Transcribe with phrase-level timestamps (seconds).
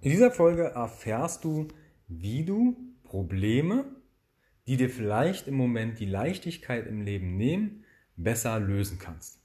[0.00, 1.66] In dieser Folge erfährst du,
[2.06, 3.84] wie du Probleme,
[4.68, 7.84] die dir vielleicht im Moment die Leichtigkeit im Leben nehmen,
[8.14, 9.40] besser lösen kannst.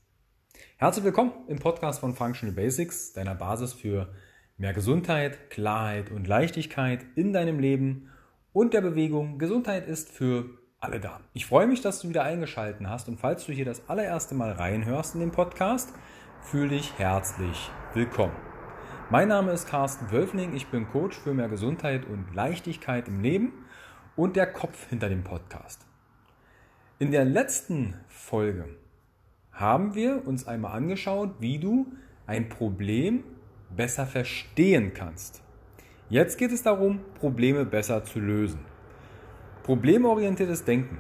[0.78, 4.14] Herzlich willkommen im Podcast von Functional Basics, deiner Basis für
[4.58, 8.12] mehr Gesundheit, Klarheit und Leichtigkeit in deinem Leben
[8.52, 9.40] und der Bewegung.
[9.40, 10.46] Gesundheit ist für
[10.80, 11.20] alle da.
[11.34, 14.52] Ich freue mich, dass du wieder eingeschaltet hast und falls du hier das allererste Mal
[14.52, 15.90] reinhörst in den Podcast,
[16.42, 18.53] fühle dich herzlich willkommen.
[19.10, 23.52] Mein Name ist Carsten Wölfling, ich bin Coach für mehr Gesundheit und Leichtigkeit im Leben
[24.16, 25.86] und der Kopf hinter dem Podcast.
[27.00, 28.66] In der letzten Folge
[29.52, 31.92] haben wir uns einmal angeschaut, wie du
[32.28, 33.26] ein Problem
[33.76, 35.44] besser verstehen kannst.
[36.10, 38.62] Jetzt geht es darum, Probleme besser zu lösen.
[39.64, 40.98] Problemorientiertes Denken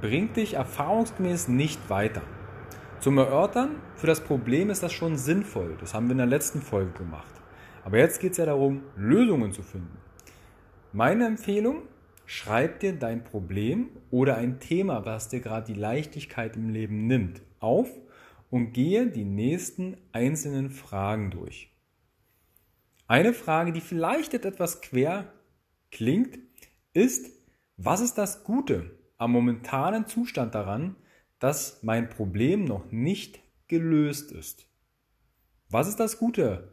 [0.00, 2.22] bringt dich erfahrungsgemäß nicht weiter.
[3.00, 5.76] Zum Erörtern für das Problem ist das schon sinnvoll.
[5.80, 7.32] Das haben wir in der letzten Folge gemacht.
[7.84, 9.98] Aber jetzt geht es ja darum, Lösungen zu finden.
[10.92, 11.82] Meine Empfehlung,
[12.24, 17.42] schreib dir dein Problem oder ein Thema, was dir gerade die Leichtigkeit im Leben nimmt,
[17.60, 17.88] auf
[18.50, 21.70] und gehe die nächsten einzelnen Fragen durch.
[23.06, 25.32] Eine Frage, die vielleicht etwas quer
[25.92, 26.38] klingt,
[26.92, 27.30] ist,
[27.76, 30.96] was ist das Gute am momentanen Zustand daran,
[31.38, 34.68] dass mein Problem noch nicht gelöst ist.
[35.68, 36.72] Was ist das Gute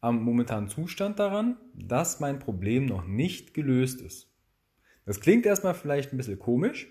[0.00, 4.30] am momentanen Zustand daran, dass mein Problem noch nicht gelöst ist?
[5.06, 6.88] Das klingt erstmal vielleicht ein bisschen komisch,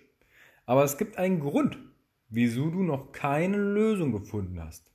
[0.66, 1.78] aber es gibt einen Grund,
[2.30, 4.92] wieso du noch keine Lösung gefunden hast.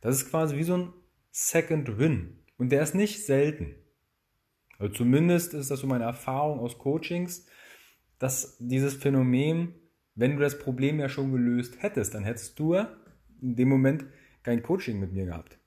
[0.00, 0.92] Das ist quasi wie so ein
[1.30, 3.74] Second Win und der ist nicht selten.
[4.78, 7.46] Also zumindest ist das so meine Erfahrung aus Coachings,
[8.18, 9.74] dass dieses Phänomen
[10.14, 12.74] wenn du das Problem ja schon gelöst hättest, dann hättest du
[13.40, 14.04] in dem Moment
[14.42, 15.58] kein Coaching mit mir gehabt.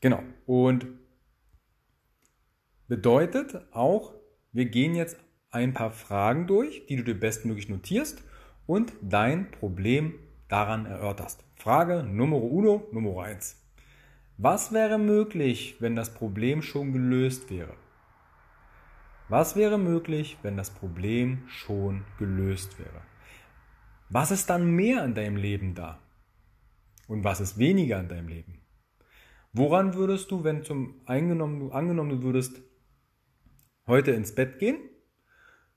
[0.00, 0.22] Genau.
[0.46, 0.86] Und
[2.86, 4.14] bedeutet auch,
[4.52, 5.18] wir gehen jetzt
[5.50, 8.22] ein paar Fragen durch, die du dir bestmöglich notierst
[8.66, 10.14] und dein Problem
[10.48, 11.44] daran erörterst.
[11.56, 13.56] Frage Nummer uno, Nummer eins.
[14.36, 17.74] Was wäre möglich, wenn das Problem schon gelöst wäre?
[19.30, 23.02] Was wäre möglich, wenn das Problem schon gelöst wäre?
[24.08, 25.98] Was ist dann mehr in deinem Leben da?
[27.08, 28.62] Und was ist weniger in deinem Leben?
[29.52, 32.62] Woran würdest du, wenn zum eingenommen, angenommen du würdest
[33.86, 34.78] heute ins Bett gehen,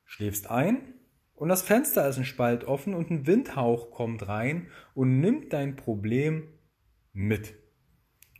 [0.05, 0.93] schläfst ein
[1.35, 5.75] und das Fenster ist ein Spalt offen und ein Windhauch kommt rein und nimmt dein
[5.75, 6.47] Problem
[7.11, 7.53] mit.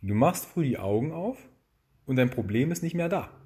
[0.00, 1.36] Du machst früh die Augen auf
[2.06, 3.41] und dein Problem ist nicht mehr da.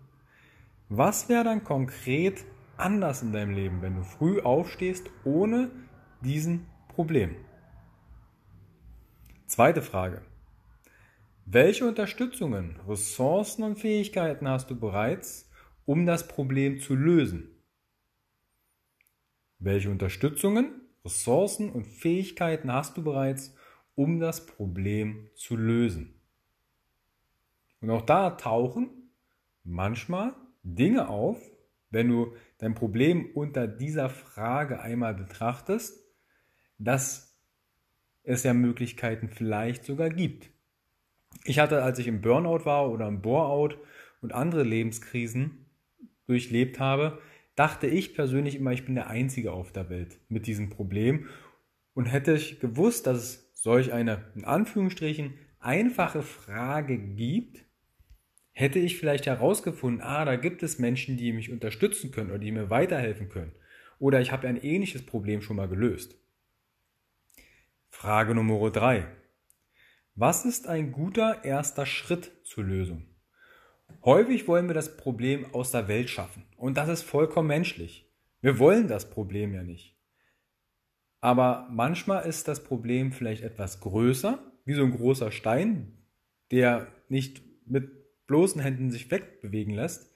[0.88, 2.44] Was wäre dann konkret
[2.76, 5.70] anders in deinem Leben, wenn du früh aufstehst, ohne
[6.20, 7.36] diesen Problem.
[9.46, 10.22] Zweite Frage.
[11.44, 15.48] Welche Unterstützungen, Ressourcen und Fähigkeiten hast du bereits,
[15.84, 17.50] um das Problem zu lösen?
[19.58, 23.54] Welche Unterstützungen, Ressourcen und Fähigkeiten hast du bereits,
[23.94, 26.20] um das Problem zu lösen?
[27.80, 29.12] Und auch da tauchen
[29.62, 30.34] manchmal
[30.66, 31.40] Dinge auf,
[31.90, 36.04] wenn du dein Problem unter dieser Frage einmal betrachtest,
[36.78, 37.40] dass
[38.24, 40.50] es ja Möglichkeiten vielleicht sogar gibt.
[41.44, 43.76] Ich hatte, als ich im Burnout war oder im Boreout
[44.20, 45.66] und andere Lebenskrisen
[46.26, 47.20] durchlebt habe,
[47.54, 51.28] dachte ich persönlich immer, ich bin der Einzige auf der Welt mit diesem Problem.
[51.94, 57.64] Und hätte ich gewusst, dass es solch eine, in Anführungsstrichen, einfache Frage gibt,
[58.56, 62.52] hätte ich vielleicht herausgefunden, ah, da gibt es Menschen, die mich unterstützen können oder die
[62.52, 63.52] mir weiterhelfen können.
[63.98, 66.16] Oder ich habe ein ähnliches Problem schon mal gelöst.
[67.90, 69.06] Frage Nummer drei:
[70.14, 73.04] Was ist ein guter erster Schritt zur Lösung?
[74.02, 76.44] Häufig wollen wir das Problem aus der Welt schaffen.
[76.56, 78.10] Und das ist vollkommen menschlich.
[78.40, 79.98] Wir wollen das Problem ja nicht.
[81.20, 85.98] Aber manchmal ist das Problem vielleicht etwas größer, wie so ein großer Stein,
[86.50, 90.12] der nicht mit bloßen Händen sich wegbewegen lässt.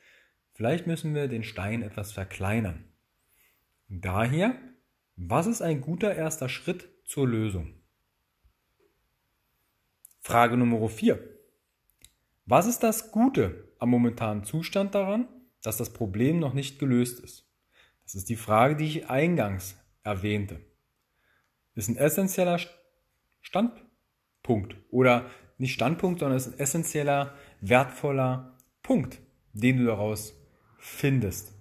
[0.52, 2.84] Vielleicht müssen wir den Stein etwas verkleinern.
[3.88, 4.54] Daher,
[5.16, 7.74] was ist ein guter erster Schritt zur Lösung.
[10.20, 11.18] Frage Nummer 4.
[12.46, 15.28] Was ist das Gute am momentanen Zustand daran,
[15.62, 17.48] dass das Problem noch nicht gelöst ist?
[18.04, 20.60] Das ist die Frage, die ich eingangs erwähnte.
[21.74, 22.60] Ist ein essentieller
[23.40, 29.20] Standpunkt oder nicht Standpunkt, sondern ist ein essentieller, wertvoller Punkt,
[29.52, 30.34] den du daraus
[30.78, 31.54] findest.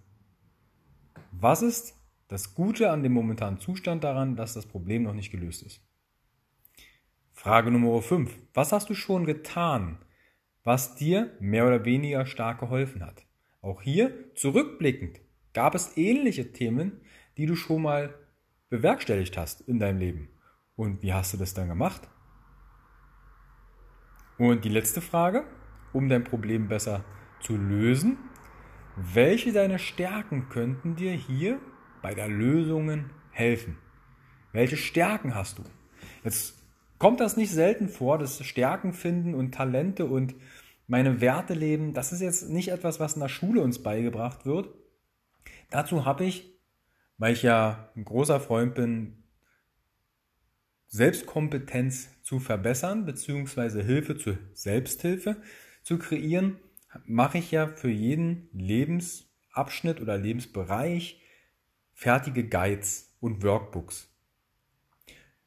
[1.32, 1.96] Was ist
[2.28, 5.82] das Gute an dem momentanen Zustand daran, dass das Problem noch nicht gelöst ist.
[7.34, 8.32] Frage Nummer 5.
[8.54, 9.98] Was hast du schon getan?
[10.64, 13.26] was dir mehr oder weniger stark geholfen hat.
[13.62, 15.20] Auch hier zurückblickend
[15.54, 17.02] gab es ähnliche Themen,
[17.38, 18.14] die du schon mal
[18.70, 20.30] bewerkstelligt hast in deinem Leben.
[20.76, 22.08] Und wie hast du das dann gemacht?
[24.38, 25.44] Und die letzte Frage,
[25.94, 27.04] um dein Problem besser
[27.40, 28.18] zu lösen.
[28.96, 31.60] Welche deiner Stärken könnten dir hier
[32.02, 33.78] bei der Lösung helfen?
[34.52, 35.64] Welche Stärken hast du?
[36.24, 36.62] Jetzt
[36.98, 40.36] kommt das nicht selten vor, dass Stärken finden und Talente und
[40.88, 44.70] meine Werte leben, das ist jetzt nicht etwas, was in der Schule uns beigebracht wird.
[45.70, 46.60] Dazu habe ich,
[47.18, 49.24] weil ich ja ein großer Freund bin,
[50.88, 55.38] Selbstkompetenz zu verbessern, beziehungsweise Hilfe zur Selbsthilfe
[55.90, 56.60] zu kreieren,
[57.06, 61.20] mache ich ja für jeden Lebensabschnitt oder Lebensbereich
[61.94, 64.08] fertige Guides und Workbooks.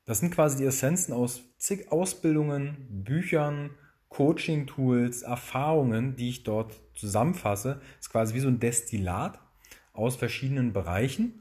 [0.04, 3.70] Das sind quasi die Essenzen aus zig Ausbildungen, Büchern,
[4.08, 7.76] Coaching-Tools, Erfahrungen, die ich dort zusammenfasse.
[7.76, 9.38] Das ist quasi wie so ein Destillat
[9.92, 11.38] aus verschiedenen Bereichen,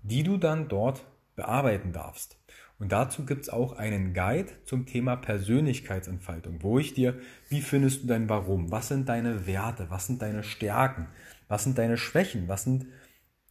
[0.00, 1.04] die du dann dort
[1.36, 2.38] bearbeiten darfst.
[2.78, 7.18] Und dazu gibt es auch einen Guide zum Thema Persönlichkeitsentfaltung, wo ich dir,
[7.48, 8.70] wie findest du dein Warum?
[8.70, 9.90] Was sind deine Werte?
[9.90, 11.08] Was sind deine Stärken?
[11.48, 12.48] Was sind deine Schwächen?
[12.48, 12.86] Was sind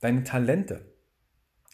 [0.02, 0.94] deine Talente?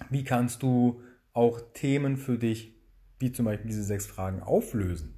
[0.10, 1.02] Wie kannst du
[1.34, 2.76] auch Themen für dich,
[3.18, 5.18] wie zum Beispiel diese sechs Fragen, auflösen?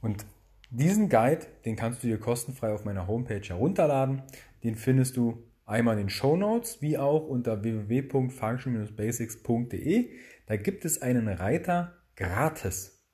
[0.00, 0.24] Und
[0.70, 4.22] diesen Guide, den kannst du dir kostenfrei auf meiner Homepage herunterladen.
[4.64, 10.10] Den findest du einmal in den Show Notes wie auch unter www.function-basics.de.
[10.46, 13.06] Da gibt es einen Reiter gratis.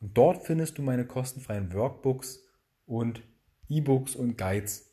[0.00, 2.44] Und dort findest du meine kostenfreien Workbooks
[2.86, 3.22] und
[3.68, 4.92] E-Books und Guides.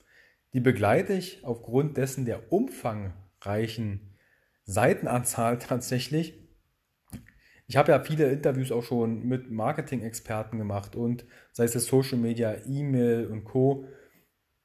[0.53, 4.15] Die begleite ich aufgrund dessen der umfangreichen
[4.65, 6.35] Seitenanzahl tatsächlich.
[7.67, 12.55] Ich habe ja viele Interviews auch schon mit Marketing-Experten gemacht und sei es Social Media,
[12.65, 13.85] E-Mail und Co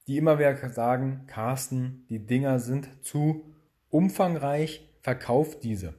[0.07, 3.55] die immer wieder sagen, Carsten, die Dinger sind zu
[3.89, 5.95] umfangreich, verkauf diese.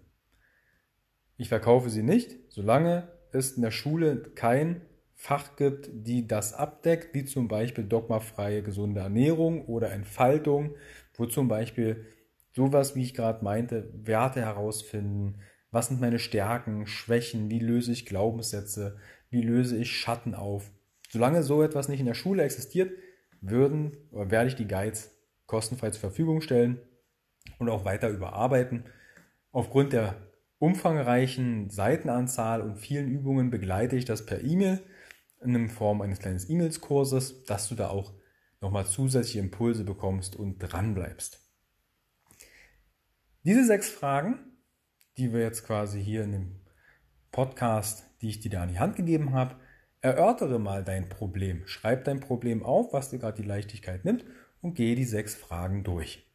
[1.38, 4.82] Ich verkaufe sie nicht, solange es in der Schule kein
[5.18, 10.76] Fach gibt, die das abdeckt, wie zum Beispiel dogmafreie gesunde Ernährung oder Entfaltung,
[11.16, 12.06] wo zum Beispiel
[12.52, 15.40] sowas, wie ich gerade meinte, Werte herausfinden,
[15.72, 18.98] was sind meine Stärken, Schwächen, wie löse ich Glaubenssätze,
[19.30, 20.72] wie löse ich Schatten auf.
[21.10, 22.92] Solange so etwas nicht in der Schule existiert,
[23.50, 25.12] würden oder werde ich die Guides
[25.46, 26.80] kostenfrei zur Verfügung stellen
[27.60, 28.86] und auch weiter überarbeiten.
[29.52, 30.16] Aufgrund der
[30.60, 34.82] umfangreichen Seitenanzahl und vielen Übungen begleite ich das per E-Mail
[35.42, 38.14] in Form eines kleinen E-Mails-Kurses, dass du da auch
[38.62, 41.42] nochmal zusätzliche Impulse bekommst und dran bleibst.
[43.44, 44.40] Diese sechs Fragen,
[45.18, 46.56] die wir jetzt quasi hier in dem
[47.32, 49.56] Podcast, die ich dir da an die Hand gegeben habe,
[50.02, 51.66] Erörtere mal dein Problem.
[51.66, 54.26] Schreib dein Problem auf, was dir gerade die Leichtigkeit nimmt
[54.62, 56.26] und gehe die sechs Fragen durch.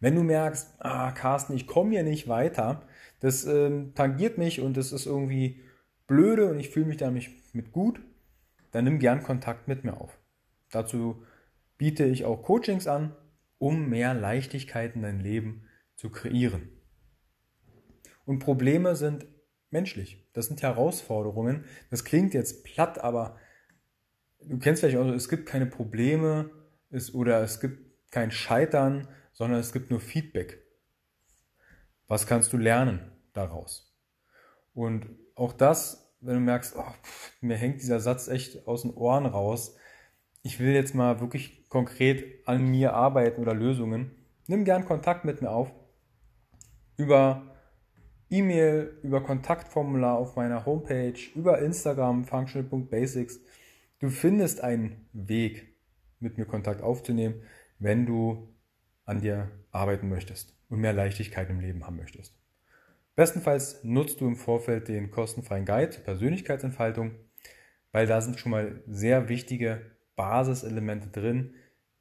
[0.00, 2.82] Wenn du merkst, ah, Carsten, ich komme hier nicht weiter,
[3.20, 5.62] das ähm, tangiert mich und das ist irgendwie
[6.06, 8.00] blöde und ich fühle mich damit mit gut,
[8.72, 10.18] dann nimm gern Kontakt mit mir auf.
[10.70, 11.24] Dazu
[11.78, 13.14] biete ich auch Coachings an,
[13.58, 16.68] um mehr Leichtigkeit in dein Leben zu kreieren.
[18.24, 19.26] Und Probleme sind
[19.72, 20.26] menschlich.
[20.32, 21.64] Das sind Herausforderungen.
[21.90, 23.36] Das klingt jetzt platt, aber
[24.40, 26.50] du kennst vielleicht auch, es gibt keine Probleme
[26.90, 30.62] es, oder es gibt kein Scheitern, sondern es gibt nur Feedback.
[32.06, 33.96] Was kannst du lernen daraus?
[34.74, 38.92] Und auch das, wenn du merkst, oh, pff, mir hängt dieser Satz echt aus den
[38.92, 39.76] Ohren raus,
[40.42, 44.10] ich will jetzt mal wirklich konkret an mir arbeiten oder Lösungen,
[44.46, 45.72] nimm gern Kontakt mit mir auf
[46.96, 47.51] über
[48.32, 53.40] E-Mail, über Kontaktformular auf meiner Homepage, über Instagram, functional.basics.
[53.98, 55.76] Du findest einen Weg,
[56.18, 57.42] mit mir Kontakt aufzunehmen,
[57.78, 58.48] wenn du
[59.04, 62.34] an dir arbeiten möchtest und mehr Leichtigkeit im Leben haben möchtest.
[63.16, 67.14] Bestenfalls nutzt du im Vorfeld den kostenfreien Guide zur Persönlichkeitsentfaltung,
[67.90, 69.82] weil da sind schon mal sehr wichtige
[70.16, 71.54] Basiselemente drin,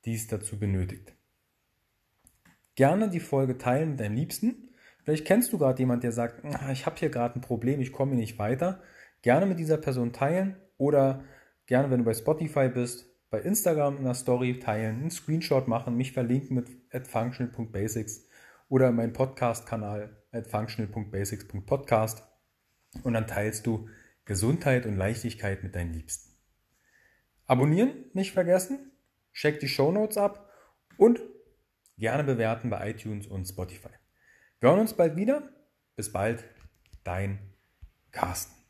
[0.06, 1.14] die es dazu benötigt.
[2.76, 4.71] Gerne die Folge teilen mit deinen Liebsten
[5.04, 7.92] Vielleicht kennst du gerade jemanden, der sagt, ah, ich habe hier gerade ein Problem, ich
[7.92, 8.82] komme nicht weiter.
[9.22, 11.24] Gerne mit dieser Person teilen oder
[11.66, 15.96] gerne, wenn du bei Spotify bist, bei Instagram in der Story teilen, einen Screenshot machen,
[15.96, 18.28] mich verlinken mit at functional.basics
[18.68, 22.24] oder meinen Podcast-Kanal at functional.basics.podcast
[23.04, 23.88] und dann teilst du
[24.26, 26.32] Gesundheit und Leichtigkeit mit deinen Liebsten.
[27.48, 28.92] Abonnieren nicht vergessen,
[29.34, 30.50] check die Show Notes ab
[30.98, 31.20] und
[31.98, 34.01] gerne bewerten bei iTunes und Spotify.
[34.62, 35.42] Wir hören uns bald wieder.
[35.96, 36.44] Bis bald,
[37.04, 37.40] dein
[38.12, 38.61] Carsten.